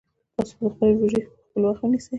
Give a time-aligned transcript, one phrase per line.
[0.35, 1.21] تاسو باید خپلې روژې
[1.51, 2.09] په وخت ونیسئ